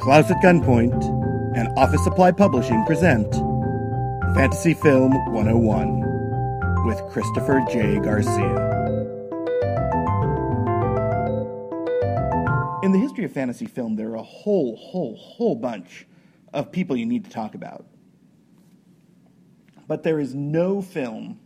[0.00, 1.04] Klaus at Gunpoint
[1.54, 3.34] and Office Supply Publishing present
[4.34, 7.98] Fantasy Film 101 with Christopher J.
[7.98, 8.56] Garcia.
[12.82, 16.06] In the history of fantasy film, there are a whole, whole, whole bunch
[16.54, 17.84] of people you need to talk about.
[19.86, 21.38] But there is no film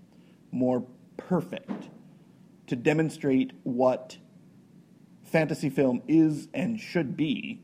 [0.52, 0.86] more
[1.16, 1.89] perfect
[2.68, 4.16] to demonstrate what
[5.25, 7.61] fantasy film is and should be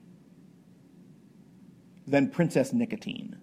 [2.10, 3.36] than Princess Nicotine.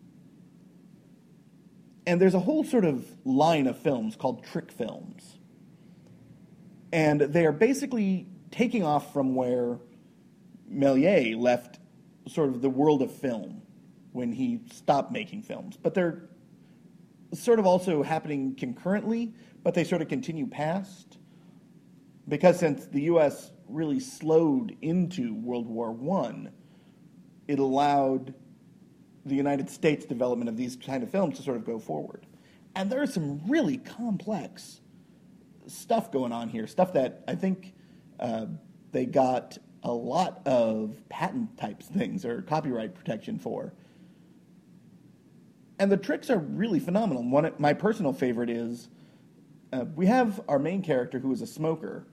[2.05, 5.37] And there's a whole sort of line of films called trick films.
[6.91, 9.79] And they are basically taking off from where
[10.71, 11.79] Méliès left
[12.27, 13.61] sort of the world of film
[14.11, 15.77] when he stopped making films.
[15.81, 16.29] But they're
[17.33, 21.17] sort of also happening concurrently, but they sort of continue past.
[22.27, 26.49] Because since the US really slowed into World War I,
[27.47, 28.33] it allowed
[29.27, 32.25] the United States development of these kind of films to sort of go forward.
[32.75, 34.81] And there is some really complex
[35.67, 37.73] stuff going on here, stuff that I think
[38.19, 38.45] uh,
[38.91, 43.73] they got a lot of patent types things or copyright protection for.
[45.79, 47.23] And the tricks are really phenomenal.
[47.23, 48.89] One, my personal favorite is
[49.71, 52.05] uh, we have our main character who is a smoker,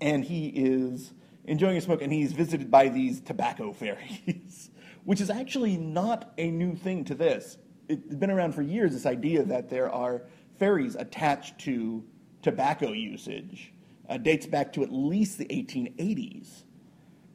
[0.00, 1.12] and he is
[1.44, 4.70] enjoying a smoke, and he's visited by these tobacco fairies.
[5.04, 7.58] which is actually not a new thing to this.
[7.88, 10.22] It's been around for years, this idea that there are
[10.58, 12.02] fairies attached to
[12.42, 13.72] tobacco usage.
[14.08, 16.64] Uh, dates back to at least the 1880s,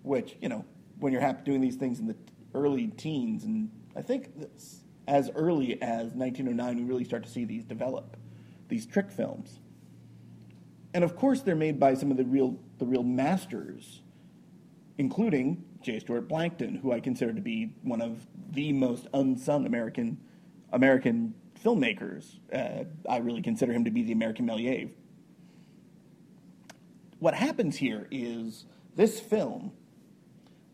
[0.03, 0.63] which, you know,
[0.99, 2.15] when you're doing these things in the
[2.53, 4.31] early teens, and I think
[5.07, 8.17] as early as 1909, we really start to see these develop,
[8.67, 9.59] these trick films.
[10.93, 14.01] And of course, they're made by some of the real, the real masters,
[14.99, 15.99] including J.
[15.99, 20.19] Stuart Blackton, who I consider to be one of the most unsung American
[20.71, 21.33] American
[21.63, 22.39] filmmakers.
[22.53, 24.91] Uh, I really consider him to be the American Méliès.
[27.19, 28.65] What happens here is
[28.95, 29.71] this film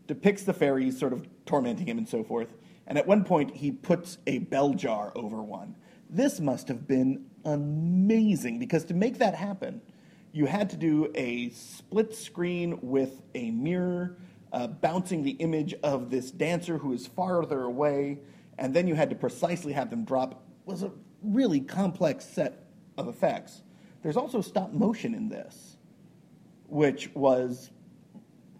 [0.06, 2.48] depicts the fairies sort of tormenting him and so forth,
[2.86, 5.76] and at one point he puts a bell jar over one.
[6.10, 9.80] This must have been amazing because to make that happen,
[10.36, 14.18] you had to do a split screen with a mirror
[14.56, 18.18] uh, bouncing the image of this dancer who is farther away,
[18.56, 20.90] and then you had to precisely have them drop, was a
[21.22, 22.64] really complex set
[22.96, 23.60] of effects.
[24.02, 25.76] There's also stop motion in this,
[26.68, 27.70] which was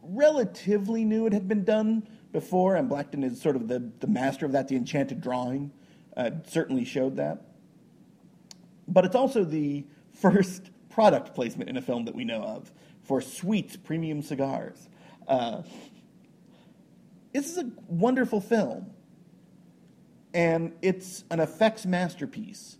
[0.02, 1.24] relatively new.
[1.26, 4.68] It had been done before, and Blackton is sort of the, the master of that.
[4.68, 5.72] The Enchanted Drawing
[6.14, 7.40] uh, certainly showed that.
[8.86, 12.70] But it's also the first product placement in a film that we know of
[13.02, 14.90] for Sweets Premium Cigars.
[15.26, 15.62] Uh,
[17.32, 18.90] this is a wonderful film,
[20.32, 22.78] and it's an effects masterpiece.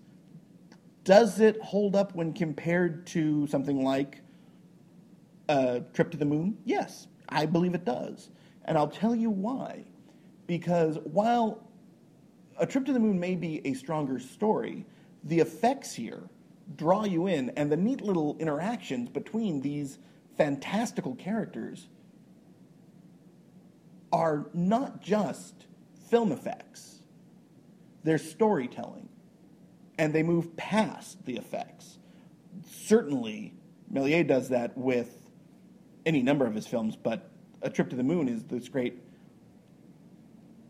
[1.05, 4.23] Does it hold up when compared to something like
[5.49, 6.59] a Trip to the Moon?
[6.65, 8.31] Yes, I believe it does.
[8.65, 9.84] And I'll tell you why.
[10.47, 11.69] Because while
[12.59, 14.87] A Trip to the Moon may be a stronger story,
[15.23, 16.23] the effects here
[16.77, 19.99] draw you in, and the neat little interactions between these
[20.37, 21.89] fantastical characters
[24.16, 25.66] are not just
[26.09, 27.03] film effects,
[28.03, 29.10] they're storytelling.
[29.99, 31.99] And they move past the effects.
[32.66, 33.54] Certainly,
[33.93, 35.31] Méliès does that with
[36.04, 37.31] any number of his films, but
[37.62, 38.99] A Trip to the Moon is this great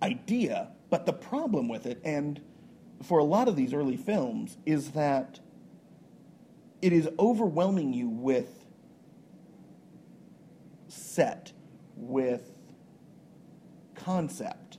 [0.02, 0.68] idea.
[0.90, 2.40] But the problem with it, and
[3.02, 5.40] for a lot of these early films, is that
[6.82, 8.64] it is overwhelming you with
[10.88, 11.52] set,
[11.96, 12.55] with
[14.06, 14.78] concept.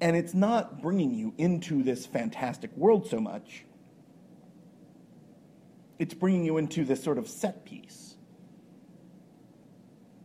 [0.00, 3.64] And it's not bringing you into this fantastic world so much,
[5.98, 8.14] it's bringing you into this sort of set piece.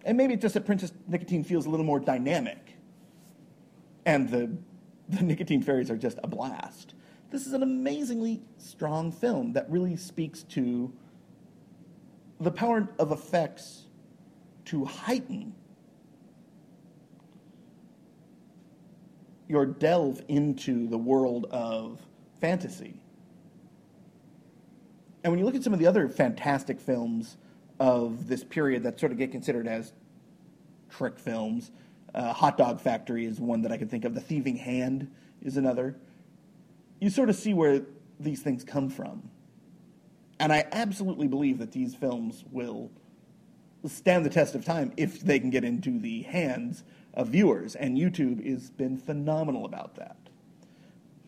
[0.05, 2.75] And maybe it's just that Princess Nicotine feels a little more dynamic,
[4.05, 4.55] and the,
[5.09, 6.93] the nicotine fairies are just a blast.
[7.31, 10.93] This is an amazingly strong film that really speaks to
[12.39, 13.87] the power of effects
[14.65, 15.55] to heighten
[19.53, 22.01] your delve into the world of
[22.41, 22.95] fantasy.
[25.23, 27.37] And when you look at some of the other fantastic films
[27.79, 29.93] of this period that sort of get considered as
[30.89, 31.69] trick films,
[32.15, 34.15] uh, Hot Dog Factory is one that I can think of.
[34.15, 35.11] The Thieving Hand
[35.43, 35.97] is another.
[36.99, 37.83] You sort of see where
[38.19, 39.29] these things come from.
[40.39, 42.89] And I absolutely believe that these films will
[43.85, 46.83] stand the test of time if they can get into the hands
[47.13, 50.17] of viewers, and YouTube has been phenomenal about that.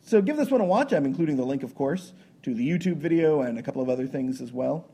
[0.01, 0.93] So give this one a watch.
[0.93, 4.07] I'm including the link, of course, to the YouTube video and a couple of other
[4.07, 4.89] things as well.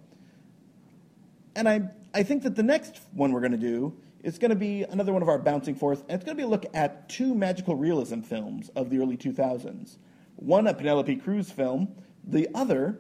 [1.56, 4.56] And I, I think that the next one we're going to do is going to
[4.56, 7.10] be another one of our bouncing forth, and it's going to be a look at
[7.10, 9.98] two magical realism films of the early 2000s.
[10.36, 13.00] One, a Penelope Cruz film, the other,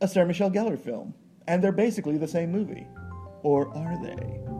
[0.00, 1.14] a Sarah Michelle Gellar film.
[1.48, 2.86] And they're basically the same movie.
[3.42, 4.55] Or are they?